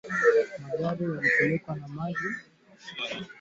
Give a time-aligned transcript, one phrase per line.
[0.03, 2.15] Lakini mwaka elfu mbili na ishirini Raisi wa zamani
[2.97, 3.29] Marekani